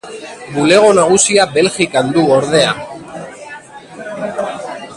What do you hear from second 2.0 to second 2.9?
du, ordea.